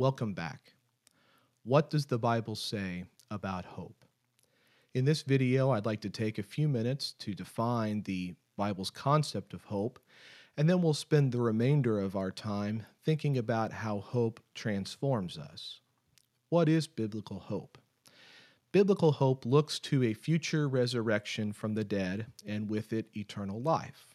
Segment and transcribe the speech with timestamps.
[0.00, 0.72] Welcome back.
[1.62, 4.06] What does the Bible say about hope?
[4.94, 9.52] In this video, I'd like to take a few minutes to define the Bible's concept
[9.52, 9.98] of hope,
[10.56, 15.82] and then we'll spend the remainder of our time thinking about how hope transforms us.
[16.48, 17.76] What is biblical hope?
[18.72, 24.06] Biblical hope looks to a future resurrection from the dead and with it eternal life.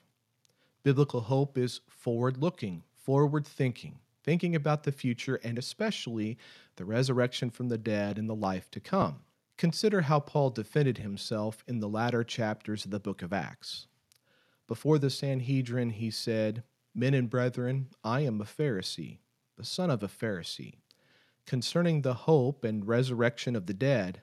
[0.81, 6.36] Biblical hope is forward looking, forward thinking, thinking about the future and especially
[6.78, 9.20] the resurrection from the dead and the life to come.
[9.56, 13.86] Consider how Paul defended himself in the latter chapters of the book of Acts.
[14.68, 16.64] Before the Sanhedrin, he said,
[16.96, 19.20] Men and brethren, I am a Pharisee,
[19.58, 20.80] the son of a Pharisee.
[21.46, 24.22] Concerning the hope and resurrection of the dead,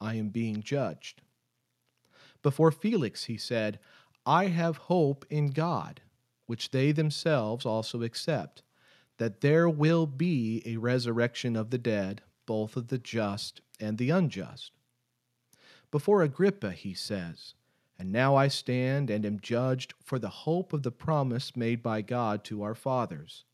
[0.00, 1.22] I am being judged.
[2.40, 3.80] Before Felix, he said,
[4.24, 6.00] I have hope in God,
[6.46, 8.62] which they themselves also accept,
[9.20, 14.08] that there will be a resurrection of the dead, both of the just and the
[14.08, 14.72] unjust.
[15.90, 17.52] Before Agrippa, he says,
[17.98, 22.00] And now I stand and am judged for the hope of the promise made by
[22.00, 23.44] God to our fathers.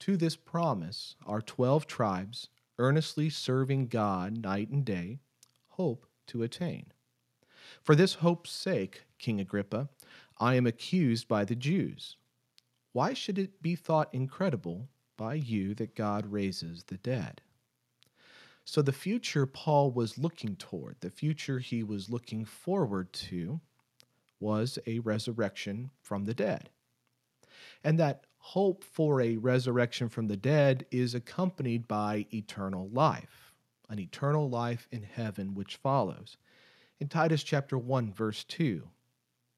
[0.00, 5.20] To this promise, our twelve tribes, earnestly serving God night and day,
[5.68, 6.92] hope to attain.
[7.82, 9.88] For this hope's sake, King Agrippa,
[10.36, 12.18] I am accused by the Jews.
[12.92, 17.42] Why should it be thought incredible by you that God raises the dead?
[18.64, 23.60] So, the future Paul was looking toward, the future he was looking forward to,
[24.40, 26.70] was a resurrection from the dead.
[27.84, 33.54] And that hope for a resurrection from the dead is accompanied by eternal life,
[33.88, 36.36] an eternal life in heaven which follows.
[37.00, 38.88] In Titus chapter 1 verse 2,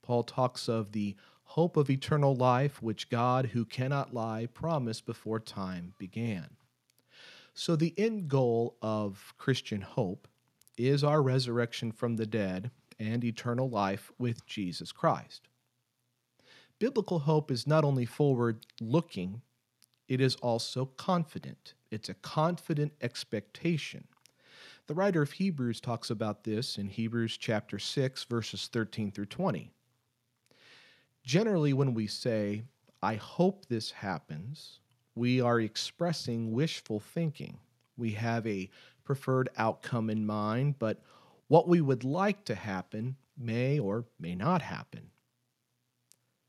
[0.03, 1.17] Paul talks of the
[1.51, 6.47] hope of eternal life which God who cannot lie promised before time began.
[7.55, 10.29] So the end goal of Christian hope
[10.79, 15.49] is our resurrection from the dead and eternal life with Jesus Christ.
[16.79, 19.43] Biblical hope is not only forward looking,
[20.07, 21.75] it is also confident.
[21.91, 24.05] It's a confident expectation.
[24.87, 29.73] The writer of Hebrews talks about this in Hebrews chapter 6 verses 13 through 20.
[31.25, 32.65] Generally when we say
[33.03, 34.81] I hope this happens,
[35.15, 37.59] we are expressing wishful thinking.
[37.97, 38.69] We have a
[39.05, 41.03] preferred outcome in mind, but
[41.49, 45.11] what we would like to happen may or may not happen.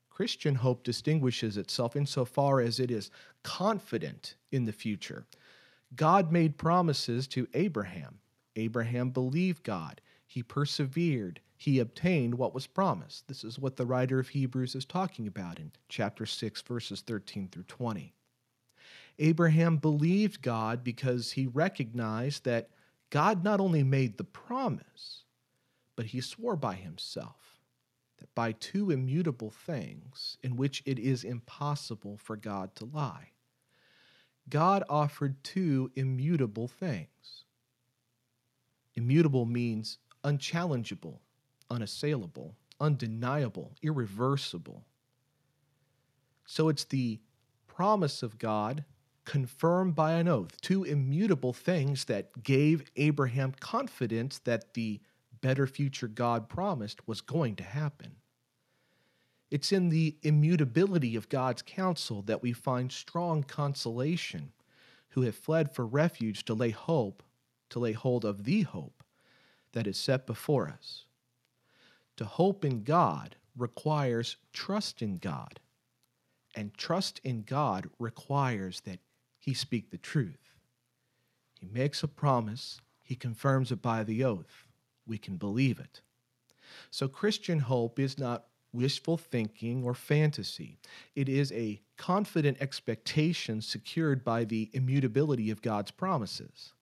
[0.09, 3.09] Christian hope distinguishes itself insofar as it is
[3.43, 5.25] confident in the future.
[5.95, 8.19] God made promises to Abraham.
[8.55, 10.01] Abraham believed God.
[10.27, 11.41] He persevered.
[11.61, 13.27] He obtained what was promised.
[13.27, 17.49] This is what the writer of Hebrews is talking about in chapter 6, verses 13
[17.49, 18.15] through 20.
[19.19, 22.71] Abraham believed God because he recognized that
[23.11, 25.25] God not only made the promise,
[25.95, 27.59] but he swore by himself
[28.17, 33.33] that by two immutable things in which it is impossible for God to lie,
[34.49, 37.43] God offered two immutable things.
[38.95, 41.19] Immutable means unchallengeable,
[41.71, 44.83] unassailable, undeniable, irreversible.
[46.45, 47.19] So it's the
[47.67, 48.83] promise of God
[49.25, 54.99] confirmed by an oath, two immutable things that gave Abraham confidence that the
[55.41, 58.15] better future God promised was going to happen.
[59.49, 64.51] It's in the immutability of God's counsel that we find strong consolation,
[65.09, 67.23] who have fled for refuge to lay hope,
[67.69, 69.03] to lay hold of the hope
[69.73, 71.05] that is set before us.
[72.21, 75.59] To hope in God requires trust in God,
[76.55, 78.99] and trust in God requires that
[79.39, 80.53] He speak the truth.
[81.59, 84.67] He makes a promise, He confirms it by the oath.
[85.07, 86.01] We can believe it.
[86.91, 90.77] So, Christian hope is not wishful thinking or fantasy.
[91.15, 96.73] It is a confident expectation secured by the immutability of God's promises.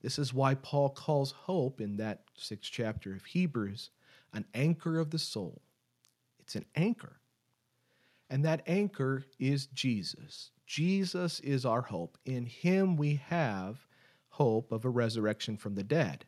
[0.00, 3.90] This is why Paul calls hope in that sixth chapter of Hebrews
[4.36, 5.62] an anchor of the soul.
[6.38, 7.18] It's an anchor.
[8.28, 10.50] And that anchor is Jesus.
[10.66, 12.18] Jesus is our hope.
[12.26, 13.86] In him we have
[14.28, 16.26] hope of a resurrection from the dead.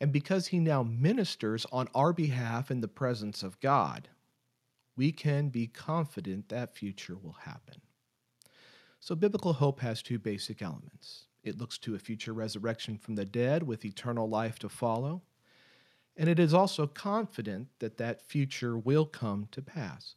[0.00, 4.08] And because he now ministers on our behalf in the presence of God,
[4.96, 7.80] we can be confident that future will happen.
[8.98, 13.24] So, biblical hope has two basic elements it looks to a future resurrection from the
[13.24, 15.22] dead with eternal life to follow,
[16.16, 20.14] and it is also confident that that future will come to pass.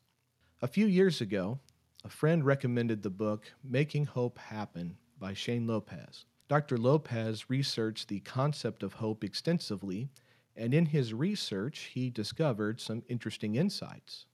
[0.62, 1.60] A few years ago,
[2.04, 6.26] a friend recommended the book Making Hope Happen by Shane Lopez.
[6.48, 6.78] Dr.
[6.78, 10.10] Lopez researched the concept of hope extensively,
[10.56, 14.26] and in his research, he discovered some interesting insights.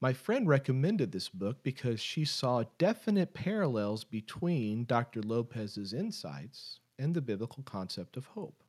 [0.00, 5.22] My friend recommended this book because she saw definite parallels between Dr.
[5.22, 8.62] Lopez's insights and the biblical concept of hope.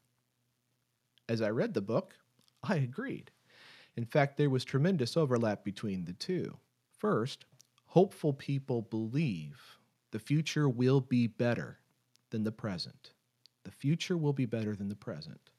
[1.29, 2.15] As I read the book,
[2.63, 3.29] I agreed.
[3.95, 6.57] In fact, there was tremendous overlap between the two.
[6.97, 7.45] First,
[7.85, 9.77] hopeful people believe
[10.11, 11.77] the future will be better
[12.31, 13.13] than the present.
[13.63, 15.51] The future will be better than the present.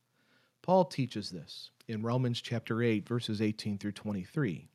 [0.62, 4.68] Paul teaches this in Romans chapter 8 verses 18 through 23.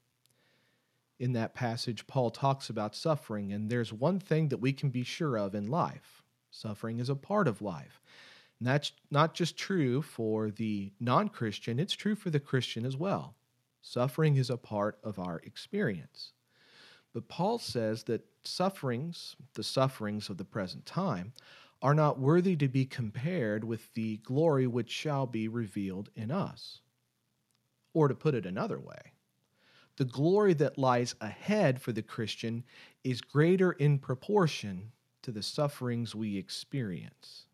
[1.19, 5.03] In that passage Paul talks about suffering and there's one thing that we can be
[5.03, 6.23] sure of in life.
[6.51, 8.01] Suffering is a part of life.
[8.65, 13.35] And that's not just true for the non-Christian, it's true for the Christian as well.
[13.83, 16.31] Suffering is a part of our experience.
[17.13, 21.33] But Paul says that sufferings, the sufferings of the present time,
[21.83, 26.81] are not worthy to be compared with the glory which shall be revealed in us.
[27.93, 29.11] Or to put it another way,
[29.97, 32.63] the glory that lies ahead for the Christian
[33.03, 34.91] is greater in proportion
[35.21, 37.44] to the sufferings we experience.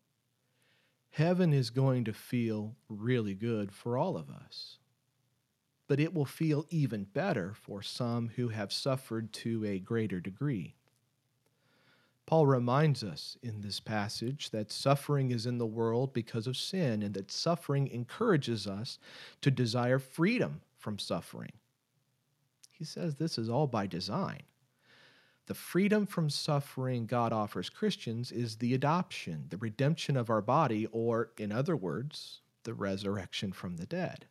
[1.12, 4.78] Heaven is going to feel really good for all of us
[5.92, 10.74] but it will feel even better for some who have suffered to a greater degree.
[12.24, 17.02] Paul reminds us in this passage that suffering is in the world because of sin
[17.02, 18.98] and that suffering encourages us
[19.42, 21.52] to desire freedom from suffering.
[22.70, 24.44] He says this is all by design.
[25.46, 30.86] The freedom from suffering God offers Christians is the adoption, the redemption of our body,
[30.92, 34.26] or, in other words, the resurrection from the dead.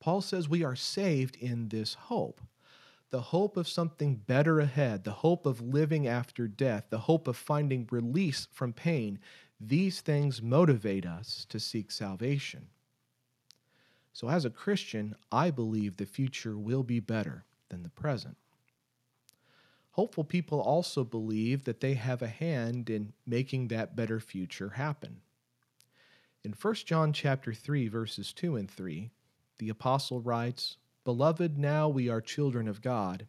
[0.00, 2.40] Paul says we are saved in this hope
[3.12, 7.36] the hope of something better ahead, the hope of living after death, the hope of
[7.36, 9.18] finding release from pain.
[9.60, 12.68] These things motivate us to seek salvation.
[14.14, 18.36] So, as a Christian, I believe the future will be better than the present.
[19.92, 25.20] Hopeful people also believe that they have a hand in making that better future happen.
[26.42, 29.10] In 1 John chapter 3 verses 2 and 3,
[29.58, 33.26] the apostle writes, Beloved, now we are children of God,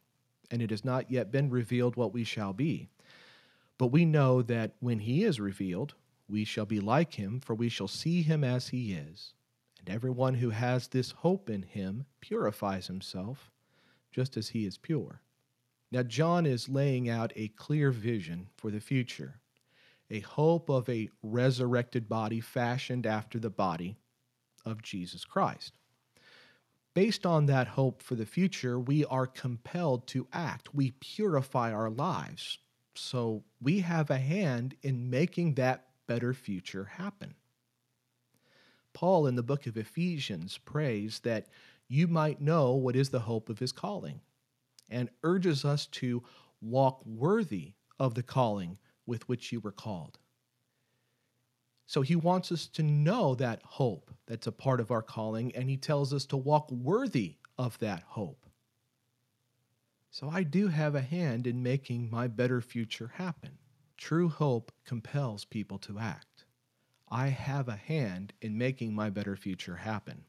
[0.50, 2.88] and it has not yet been revealed what we shall be.
[3.77, 5.95] But we know that when he is revealed,
[6.30, 9.33] we shall be like him, for we shall see him as he is.
[9.80, 13.51] And everyone who has this hope in him purifies himself,
[14.12, 15.21] just as he is pure.
[15.93, 19.39] Now, John is laying out a clear vision for the future
[20.09, 23.97] a hope of a resurrected body fashioned after the body
[24.65, 25.73] of Jesus Christ.
[26.93, 30.73] Based on that hope for the future, we are compelled to act.
[30.73, 32.57] We purify our lives.
[32.95, 37.35] So we have a hand in making that better future happen.
[38.93, 41.47] Paul in the book of Ephesians prays that
[41.88, 44.21] you might know what is the hope of his calling
[44.93, 46.23] and urges us to
[46.62, 50.19] walk worthy of the calling with which you were called.
[51.85, 55.69] So he wants us to know that hope that's a part of our calling, and
[55.69, 58.45] he tells us to walk worthy of that hope.
[60.09, 63.57] So I do have a hand in making my better future happen.
[63.97, 66.45] True hope compels people to act.
[67.09, 70.25] I have a hand in making my better future happen.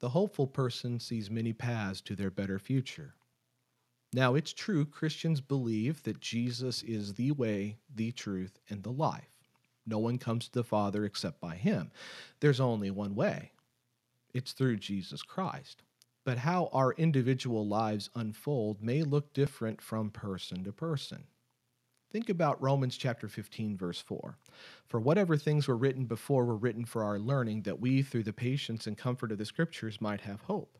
[0.00, 3.14] The hopeful person sees many paths to their better future.
[4.14, 9.48] Now, it's true Christians believe that Jesus is the way, the truth, and the life.
[9.86, 11.90] No one comes to the Father except by him.
[12.40, 13.52] There's only one way
[14.34, 15.82] it's through Jesus Christ.
[16.24, 21.24] But how our individual lives unfold may look different from person to person.
[22.12, 24.36] Think about Romans chapter 15, verse 4.
[24.86, 28.32] For whatever things were written before were written for our learning, that we, through the
[28.32, 30.78] patience and comfort of the Scriptures, might have hope.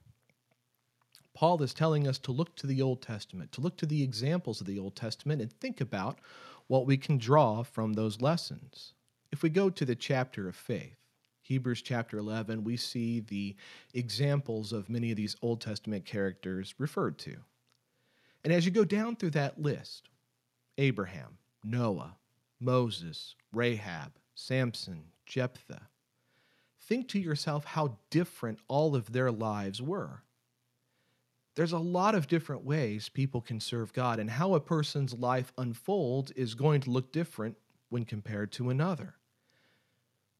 [1.35, 4.61] Paul is telling us to look to the Old Testament, to look to the examples
[4.61, 6.19] of the Old Testament, and think about
[6.67, 8.93] what we can draw from those lessons.
[9.31, 10.97] If we go to the chapter of faith,
[11.43, 13.57] Hebrews chapter 11, we see the
[13.95, 17.37] examples of many of these Old Testament characters referred to.
[18.45, 20.09] And as you go down through that list,
[20.79, 22.17] Abraham, Noah,
[22.61, 25.89] Moses, Rahab, Samson, Jephthah,
[26.81, 30.23] think to yourself how different all of their lives were.
[31.55, 35.53] There's a lot of different ways people can serve God, and how a person's life
[35.59, 37.57] unfolds is going to look different
[37.91, 39.15] when compared to another.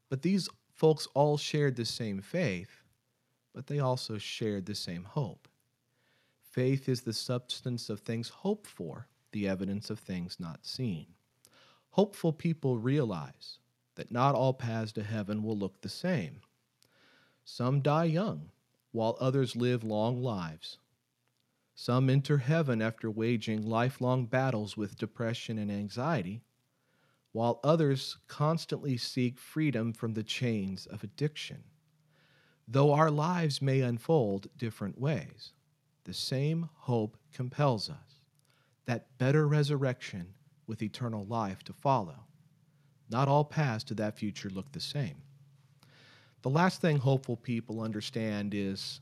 [0.09, 2.83] But these folks all shared the same faith,
[3.55, 5.49] but they also shared the same hope.
[6.51, 11.07] Faith is the substance of things hoped for, the evidence of things not seen.
[11.91, 13.59] Hopeful people realize
[13.97, 16.41] that not all paths to heaven will look the same.
[17.45, 18.51] Some die young,
[18.93, 20.79] while others live long lives.
[21.85, 26.45] Some enter heaven after waging lifelong battles with depression and anxiety,
[27.33, 31.65] while others constantly seek freedom from the chains of addiction.
[32.69, 35.55] Though our lives may unfold different ways,
[36.05, 38.21] the same hope compels us
[38.85, 40.35] that better resurrection
[40.69, 42.27] with eternal life to follow.
[43.11, 45.17] Not all paths to that future look the same.
[46.43, 49.01] The last thing hopeful people understand is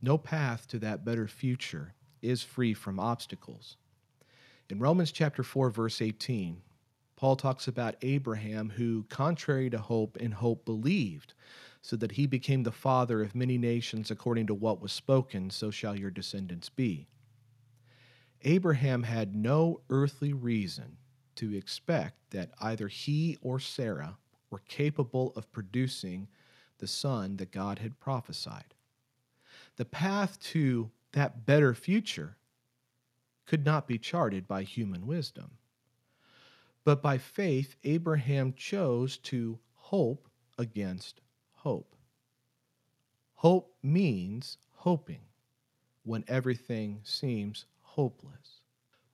[0.00, 3.76] no path to that better future is free from obstacles.
[4.68, 6.62] In Romans chapter 4 verse 18,
[7.16, 11.34] Paul talks about Abraham who contrary to hope in hope believed
[11.80, 15.70] so that he became the father of many nations according to what was spoken so
[15.70, 17.06] shall your descendants be.
[18.42, 20.96] Abraham had no earthly reason
[21.36, 24.18] to expect that either he or Sarah
[24.50, 26.28] were capable of producing
[26.78, 28.73] the son that God had prophesied.
[29.76, 32.36] The path to that better future
[33.46, 35.52] could not be charted by human wisdom.
[36.84, 40.28] But by faith, Abraham chose to hope
[40.58, 41.20] against
[41.52, 41.96] hope.
[43.34, 45.20] Hope means hoping
[46.04, 48.60] when everything seems hopeless.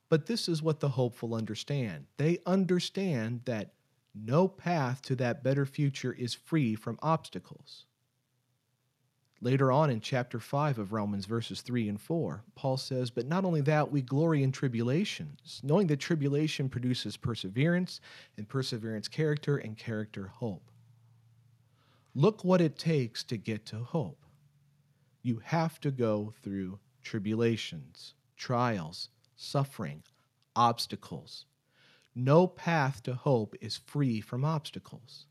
[0.09, 3.75] But this is what the hopeful understand they understand that
[4.15, 7.87] no path to that better future is free from obstacles.
[9.43, 13.47] Later on in chapter 5 of Romans, verses 3 and 4, Paul says, But not
[13.47, 18.01] only that, we glory in tribulations, knowing that tribulation produces perseverance,
[18.37, 20.71] and perseverance, character, and character, hope.
[22.15, 24.27] Look what it takes to get to hope.
[25.23, 30.03] You have to go through tribulations, trials, suffering,
[30.55, 31.47] obstacles.
[32.15, 35.27] No path to hope is free from obstacles.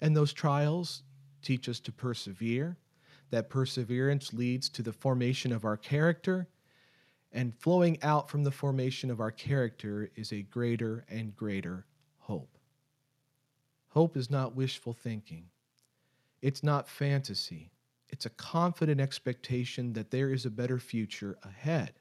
[0.00, 1.02] And those trials
[1.42, 2.78] teach us to persevere.
[3.32, 6.48] That perseverance leads to the formation of our character.
[7.32, 11.86] And flowing out from the formation of our character is a greater and greater
[12.18, 12.58] hope.
[13.88, 15.46] Hope is not wishful thinking,
[16.42, 17.70] it's not fantasy.
[18.10, 21.94] It's a confident expectation that there is a better future ahead.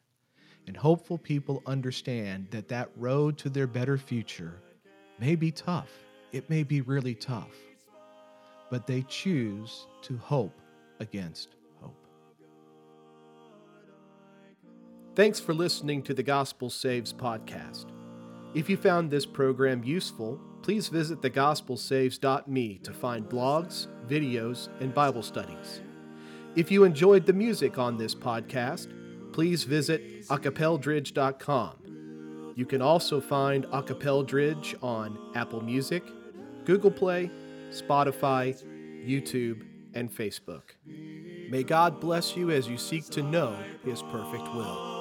[0.67, 4.59] And hopeful people understand that that road to their better future
[5.19, 5.89] may be tough.
[6.33, 7.55] It may be really tough.
[8.69, 10.59] But they choose to hope
[11.01, 11.98] against hope.
[15.15, 17.88] Thanks for listening to the Gospel Saves podcast.
[18.53, 25.24] If you found this program useful, please visit thegospelsaves.me to find blogs, videos, and Bible
[25.24, 25.81] studies.
[26.55, 28.93] If you enjoyed the music on this podcast,
[29.34, 32.53] please visit acapeldridge.com.
[32.55, 36.03] You can also find Acapeldridge on Apple Music,
[36.65, 37.31] Google Play,
[37.70, 38.62] Spotify,
[39.08, 40.63] YouTube, and Facebook.
[40.86, 44.91] May God bless you as you seek to know His perfect will.